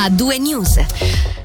[0.00, 0.78] a due news.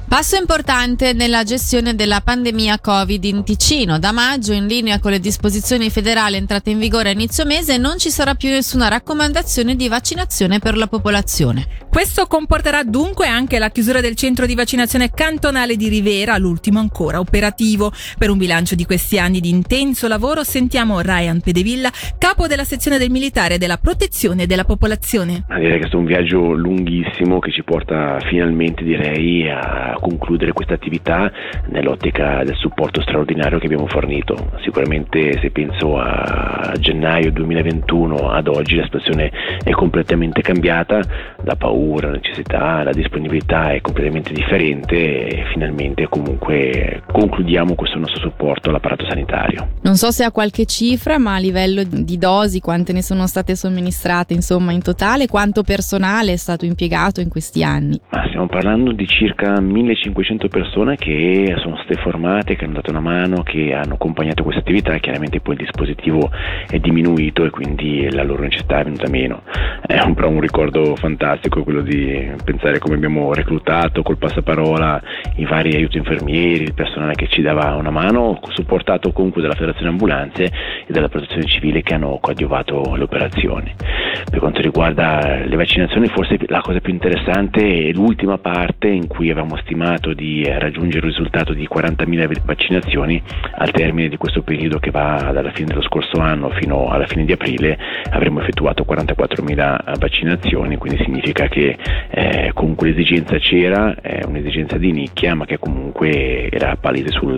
[0.06, 3.98] Passo importante nella gestione della pandemia Covid in Ticino.
[3.98, 7.98] Da maggio, in linea con le disposizioni federali entrate in vigore a inizio mese, non
[7.98, 11.66] ci sarà più nessuna raccomandazione di vaccinazione per la popolazione.
[11.94, 17.20] Questo comporterà dunque anche la chiusura del centro di vaccinazione cantonale di Rivera, l'ultimo ancora
[17.20, 17.92] operativo.
[18.18, 22.98] Per un bilancio di questi anni di intenso lavoro sentiamo Ryan Pedevilla, capo della sezione
[22.98, 25.44] del militare della protezione della popolazione.
[25.46, 30.74] Direi che è stato un viaggio lunghissimo che ci porta finalmente direi a concludere questa
[30.74, 31.30] attività
[31.68, 34.50] nell'ottica del supporto straordinario che abbiamo fornito.
[34.64, 39.30] Sicuramente se penso a gennaio 2021 ad oggi la situazione
[39.62, 41.00] è completamente cambiata,
[41.42, 48.20] la paura, la necessità, la disponibilità è completamente differente e finalmente comunque concludiamo questo nostro
[48.20, 49.68] supporto all'apparato sanitario.
[49.82, 53.56] Non so se ha qualche cifra, ma a livello di dosi, quante ne sono state
[53.56, 58.00] somministrate insomma in totale, quanto personale è stato impiegato in questi anni?
[58.10, 63.00] Ma stiamo parlando di circa 1500 persone che sono state formate, che hanno dato una
[63.00, 66.30] mano, che hanno accompagnato questa attività, chiaramente poi il dispositivo
[66.68, 69.42] è diminuito e quindi la loro necessità è venuta meno.
[69.86, 75.02] È un, però un ricordo fantastico quello di pensare come abbiamo reclutato col passaparola
[75.36, 79.90] i vari aiuti infermieri, il personale che ci dava una mano, supportato comunque dalla Federazione
[79.90, 83.74] Ambulanze e dalla Protezione Civile che hanno coadiuvato le operazioni.
[84.30, 89.30] Per quanto riguarda le vaccinazioni, forse la cosa più interessante è l'ultima parte in cui
[89.30, 93.20] avevamo stimato di raggiungere il risultato di 40.000 vaccinazioni
[93.56, 97.24] al termine di questo periodo che va dalla fine dello scorso anno fino alla fine
[97.24, 97.76] di aprile
[98.10, 101.76] avremo effettuato 44.000 vaccinazioni, quindi significa che
[102.10, 107.36] eh, comunque l'esigenza c'era, è un'esigenza di nicchia ma che comunque era palese sul,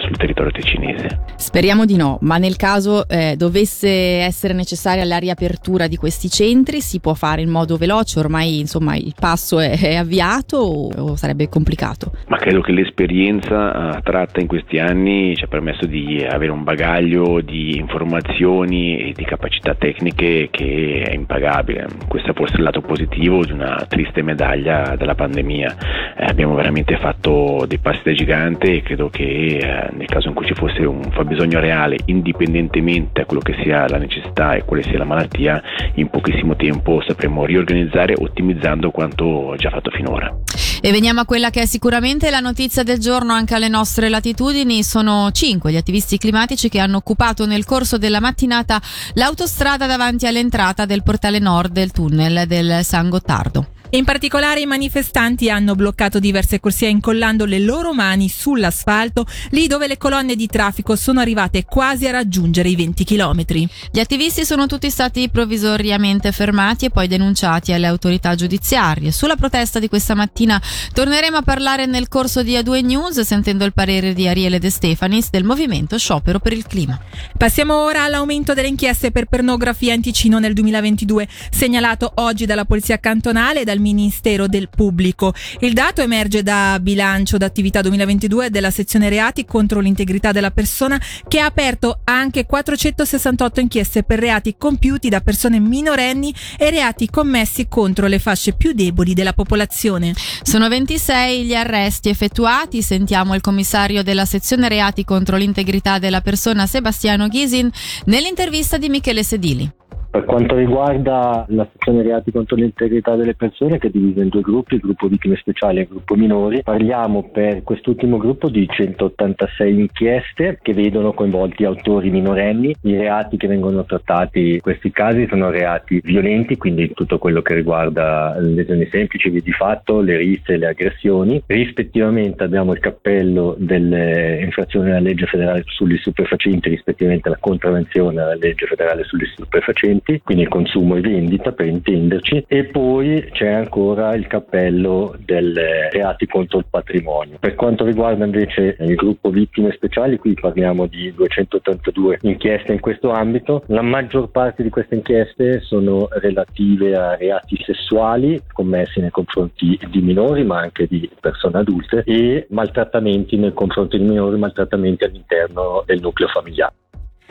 [0.00, 1.20] sul territorio ticinese.
[1.36, 6.80] Speriamo di no, ma nel caso eh, dovesse essere necessaria la riapertura di questi centri
[6.80, 11.16] si può fare in modo veloce, ormai insomma il passo è, è avviato o, o,
[11.16, 12.12] sarebbe complicato?
[12.28, 16.62] Ma credo che l'esperienza uh, tratta in questi anni ci ha permesso di avere un
[16.62, 21.86] bagaglio di informazioni e di capacità tecniche che è impagabile.
[22.08, 25.76] Questo è forse il lato positivo di una triste medaglia della pandemia.
[26.16, 30.34] Eh, abbiamo veramente fatto dei passi da gigante e credo che eh, nel caso in
[30.34, 34.82] cui ci fosse un fabbisogno reale, indipendentemente da quello che sia la necessità e quale
[34.82, 35.62] sia la malattia,
[35.94, 40.34] in pochissimo tempo sapremo riorganizzare ottimizzando quanto già fatto finora.
[40.80, 44.82] E veniamo a quella che è sicuramente la notizia del giorno anche alle nostre latitudini.
[44.82, 48.80] Sono cinque gli attivisti climatici che hanno occupato nel corso della mattinata
[49.14, 53.75] l'autostrada davanti all'entrata del portale nord del tunnel del San Gottardo.
[53.90, 59.86] In particolare i manifestanti hanno bloccato diverse corsie incollando le loro mani sull'asfalto, lì dove
[59.86, 63.44] le colonne di traffico sono arrivate quasi a raggiungere i 20 km.
[63.92, 69.12] Gli attivisti sono tutti stati provvisoriamente fermati e poi denunciati alle autorità giudiziarie.
[69.12, 70.60] Sulla protesta di questa mattina
[70.92, 75.30] torneremo a parlare nel corso di A2 News sentendo il parere di Ariele De Stefanis
[75.30, 76.98] del movimento Sciopero per il Clima.
[77.36, 82.98] Passiamo ora all'aumento delle inchieste per pornografia in Ticino nel 2022, segnalato oggi dalla Polizia
[82.98, 85.34] Cantonale e dal Ministero del Pubblico.
[85.60, 91.40] Il dato emerge da bilancio d'attività 2022 della sezione reati contro l'integrità della persona che
[91.40, 98.06] ha aperto anche 468 inchieste per reati compiuti da persone minorenni e reati commessi contro
[98.06, 100.14] le fasce più deboli della popolazione.
[100.42, 106.66] Sono 26 gli arresti effettuati, sentiamo il commissario della sezione reati contro l'integrità della persona
[106.66, 107.70] Sebastiano Ghisin
[108.06, 109.84] nell'intervista di Michele Sedili.
[110.16, 114.40] Per quanto riguarda la sezione reati contro l'integrità delle persone, che è divisa in due
[114.40, 119.78] gruppi, il gruppo vittime speciali e il gruppo minori, parliamo per quest'ultimo gruppo di 186
[119.78, 122.74] inchieste che vedono coinvolti autori minorenni.
[122.80, 127.52] I reati che vengono trattati in questi casi sono reati violenti, quindi tutto quello che
[127.52, 131.42] riguarda lesioni semplici, di fatto, le risse le aggressioni.
[131.44, 138.34] Rispettivamente abbiamo il cappello delle infrazioni alla legge federale sugli stupefacenti, rispettivamente la contravvenzione alla
[138.34, 144.14] legge federale sugli stupefacenti prodotti, quindi consumo e vendita per intenderci, e poi c'è ancora
[144.14, 147.38] il cappello delle reati contro il patrimonio.
[147.40, 153.10] Per quanto riguarda invece il gruppo vittime speciali, qui parliamo di 282 inchieste in questo
[153.10, 159.78] ambito, la maggior parte di queste inchieste sono relative a reati sessuali commessi nei confronti
[159.90, 165.82] di minori ma anche di persone adulte e maltrattamenti nei confronti di minori, maltrattamenti all'interno
[165.86, 166.74] del nucleo familiare.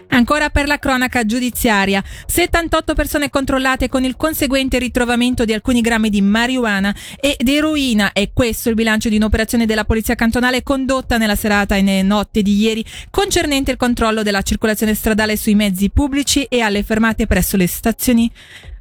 [0.09, 6.09] Ancora per la cronaca giudiziaria, 78 persone controllate con il conseguente ritrovamento di alcuni grammi
[6.09, 8.11] di marijuana ed eroina.
[8.13, 12.57] È questo il bilancio di un'operazione della Polizia Cantonale condotta nella serata e notte di
[12.57, 17.67] ieri concernente il controllo della circolazione stradale sui mezzi pubblici e alle fermate presso le
[17.67, 18.31] stazioni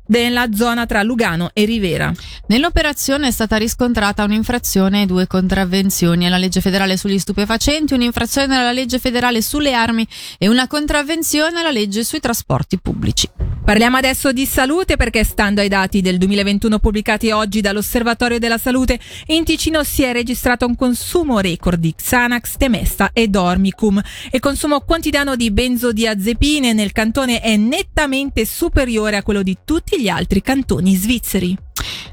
[0.06, 2.12] nella zona tra Lugano e Rivera.
[2.48, 8.72] Nell'operazione è stata riscontrata un'infrazione e due contravvenzioni alla legge federale sugli stupefacenti, un'infrazione alla
[8.72, 10.06] legge federale sulle armi
[10.38, 13.28] e una contravvenzione alla legge sui trasporti pubblici.
[13.64, 19.00] Parliamo adesso di salute perché stando ai dati del 2021 pubblicati oggi dall'Osservatorio della Salute,
[19.28, 24.02] in Ticino si è registrato un consumo record di Xanax, Temesta e Dormicum.
[24.32, 30.08] Il consumo quotidiano di benzodiazepine nel cantone è nettamente superiore a quello di tutti gli
[30.08, 31.56] altri cantoni svizzeri.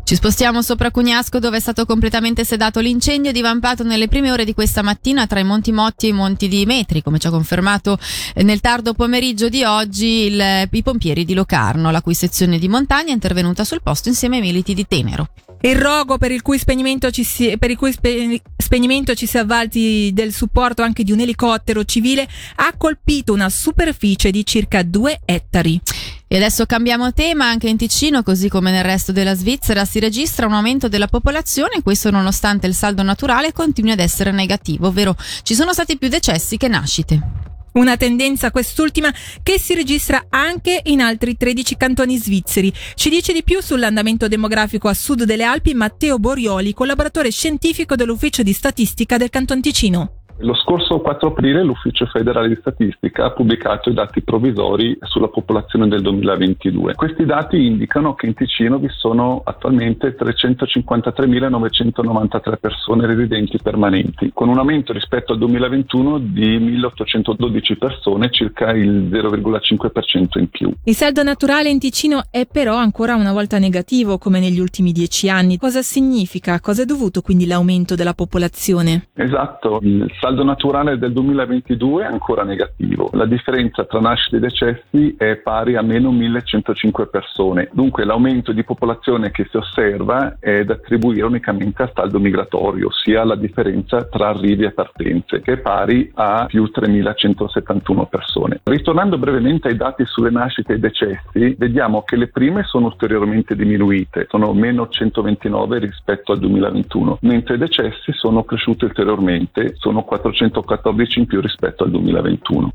[0.03, 4.53] Ci spostiamo sopra Cugnasco dove è stato completamente sedato l'incendio divampato nelle prime ore di
[4.53, 7.97] questa mattina tra i Monti Motti e i Monti di Metri, come ci ha confermato
[8.33, 12.67] eh, nel tardo pomeriggio di oggi il, i pompieri di Locarno, la cui sezione di
[12.67, 15.29] montagna è intervenuta sul posto insieme ai militi di Tenero.
[15.63, 19.37] Il rogo per il cui spegnimento ci si, per il cui spe, spegnimento ci si
[19.37, 25.19] avvalti del supporto anche di un elicottero civile ha colpito una superficie di circa due
[25.23, 25.79] ettari.
[26.27, 30.47] E adesso cambiamo tema, anche in Ticino, così come nel resto della Svizzera, si registra
[30.47, 35.53] un aumento della popolazione, questo nonostante il saldo naturale continui ad essere negativo, ovvero ci
[35.53, 37.50] sono stati più decessi che nascite.
[37.73, 42.73] Una tendenza quest'ultima che si registra anche in altri 13 cantoni svizzeri.
[42.95, 48.43] Ci dice di più sull'andamento demografico a sud delle Alpi Matteo Borioli, collaboratore scientifico dell'Ufficio
[48.43, 50.20] di Statistica del Canton Ticino.
[50.41, 55.87] Lo scorso 4 aprile l'Ufficio federale di statistica ha pubblicato i dati provvisori sulla popolazione
[55.87, 56.95] del 2022.
[56.95, 64.57] Questi dati indicano che in Ticino vi sono attualmente 353.993 persone residenti permanenti, con un
[64.57, 70.73] aumento rispetto al 2021 di 1.812 persone, circa il 0,5% in più.
[70.85, 75.29] Il saldo naturale in Ticino è però ancora una volta negativo, come negli ultimi dieci
[75.29, 75.57] anni.
[75.57, 76.59] Cosa significa?
[76.59, 79.09] Cosa è dovuto quindi l'aumento della popolazione?
[79.13, 83.09] Esatto, il saldo saldo naturale del 2022 è ancora negativo.
[83.13, 87.69] La differenza tra nascite e decessi è pari a meno 1105 persone.
[87.73, 93.25] Dunque l'aumento di popolazione che si osserva è da attribuire unicamente al saldo migratorio, ossia
[93.25, 98.61] la differenza tra arrivi e partenze, che è pari a più 3171 persone.
[98.63, 104.27] Ritornando brevemente ai dati sulle nascite e decessi, vediamo che le prime sono ulteriormente diminuite,
[104.29, 111.25] sono meno 129 rispetto al 2021, mentre i decessi sono cresciuti ulteriormente, sono 414 in
[111.25, 112.73] più rispetto al 2021.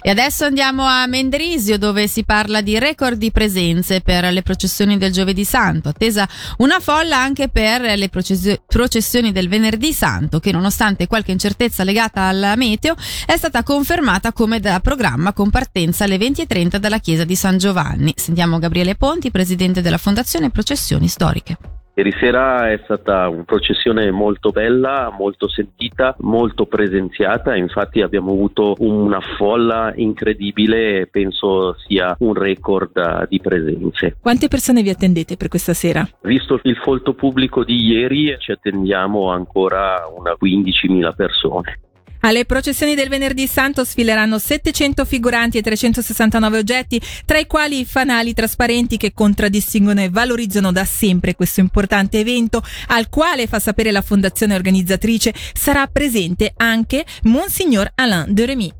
[0.00, 4.96] E adesso andiamo a Mendrisio dove si parla di record di presenze per le processioni
[4.96, 6.26] del giovedì santo, attesa
[6.58, 12.54] una folla anche per le processioni del venerdì santo che nonostante qualche incertezza legata al
[12.56, 12.94] meteo
[13.26, 18.14] è stata confermata come da programma con partenza alle 20.30 dalla chiesa di San Giovanni.
[18.16, 21.77] Sentiamo Gabriele Ponti, presidente della Fondazione Processioni Storiche.
[21.98, 28.76] Ieri sera è stata una processione molto bella, molto sentita, molto presenziata, infatti abbiamo avuto
[28.78, 34.16] una folla incredibile, penso sia un record di presenze.
[34.20, 36.08] Quante persone vi attendete per questa sera?
[36.20, 41.80] Visto il folto pubblico di ieri ci attendiamo ancora una 15.000 persone.
[42.20, 47.84] Alle processioni del venerdì santo sfileranno 700 figuranti e 369 oggetti, tra i quali i
[47.84, 53.92] fanali trasparenti che contraddistinguono e valorizzano da sempre questo importante evento, al quale, fa sapere
[53.92, 58.77] la fondazione organizzatrice, sarà presente anche Monsignor Alain de Remy.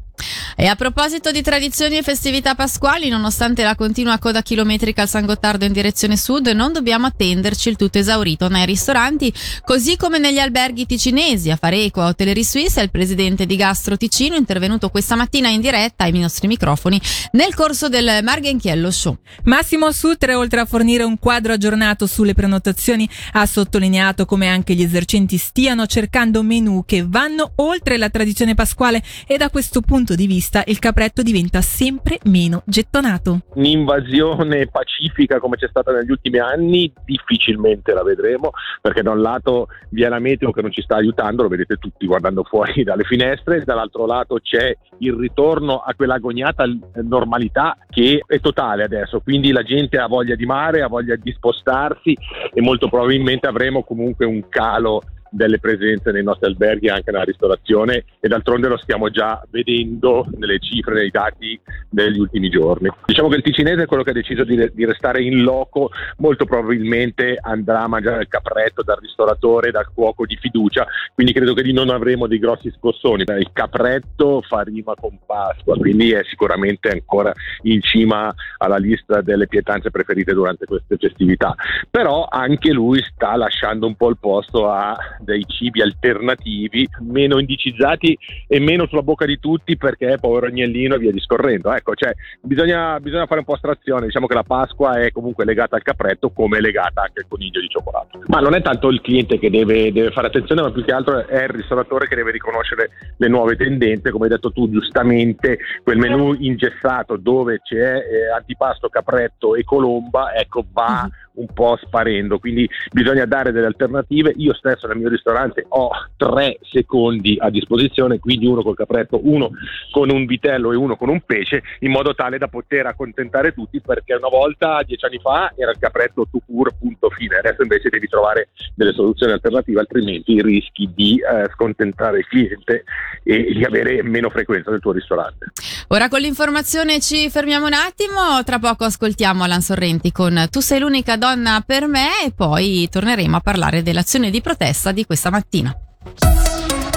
[0.57, 5.25] E a proposito di tradizioni e festività pasquali, nonostante la continua coda chilometrica al San
[5.25, 9.33] Gottardo in direzione sud, non dobbiamo attenderci il tutto esaurito nei ristoranti,
[9.65, 11.51] così come negli alberghi ticinesi.
[11.51, 15.61] A fare eco a Hotellerie Suisse il presidente di Gastro Ticino, intervenuto questa mattina in
[15.61, 17.01] diretta ai nostri microfoni
[17.33, 19.19] nel corso del Marghenchiello Show.
[19.45, 24.83] Massimo Sutre, oltre a fornire un quadro aggiornato sulle prenotazioni, ha sottolineato come anche gli
[24.83, 30.27] esercenti stiano cercando menù che vanno oltre la tradizione pasquale e da questo punto di
[30.27, 33.41] vista il capretto diventa sempre meno gettonato.
[33.55, 38.51] Un'invasione pacifica come c'è stata negli ultimi anni difficilmente la vedremo
[38.81, 41.77] perché da un lato vi è la meteo che non ci sta aiutando, lo vedete
[41.77, 46.65] tutti guardando fuori dalle finestre, dall'altro lato c'è il ritorno a quella agognata
[47.03, 51.33] normalità che è totale adesso, quindi la gente ha voglia di mare, ha voglia di
[51.33, 52.17] spostarsi
[52.53, 58.05] e molto probabilmente avremo comunque un calo delle presenze nei nostri alberghi anche nella ristorazione
[58.21, 61.59] e d'altronde lo stiamo già vedendo nelle cifre, nei dati
[61.89, 62.89] degli ultimi giorni.
[63.07, 66.45] Diciamo che il ticinese è quello che ha deciso di, di restare in loco, molto
[66.45, 71.63] probabilmente andrà a mangiare il capretto dal ristoratore, dal cuoco di fiducia, quindi credo che
[71.63, 73.25] lì non avremo dei grossi scossoni.
[73.39, 77.33] Il capretto fa rima con Pasqua, quindi è sicuramente ancora
[77.63, 81.55] in cima alla lista delle pietanze preferite durante queste festività,
[81.91, 88.17] però anche lui sta lasciando un po' il posto a dei cibi alternativi, meno indicizzati
[88.47, 91.73] e meno sulla bocca di tutti perché povero agnellino e via discorrendo.
[91.73, 95.77] Ecco, cioè, bisogna, bisogna, fare un po' astrazione, diciamo che la Pasqua è comunque legata
[95.77, 98.21] al capretto come è legata anche al coniglio di cioccolato.
[98.27, 101.27] Ma non è tanto il cliente che deve, deve fare attenzione, ma più che altro
[101.27, 105.99] è il ristoratore che deve riconoscere le nuove tendenze, come hai detto tu giustamente, quel
[105.99, 111.28] menù ingessato dove c'è eh, antipasto, capretto e colomba, ecco va mhm.
[111.39, 114.33] Un po' sparendo, quindi bisogna dare delle alternative.
[114.37, 119.51] Io stesso nel mio ristorante ho tre secondi a disposizione, quindi uno col capretto, uno
[119.91, 123.81] con un vitello e uno con un pesce, in modo tale da poter accontentare tutti,
[123.81, 127.89] perché una volta, dieci anni fa, era il capretto to cure, punto fine, adesso invece
[127.89, 132.85] devi trovare delle soluzioni alternative, altrimenti rischi di eh, scontentare il cliente
[133.23, 135.47] e di avere meno frequenza nel tuo ristorante.
[135.89, 140.81] Ora con l'informazione ci fermiamo un attimo, tra poco ascoltiamo Alan Sorrenti con Tu sei
[140.81, 145.77] l'unica donna per me e poi torneremo a parlare dell'azione di protesta di questa mattina.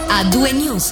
[0.07, 0.89] A due news.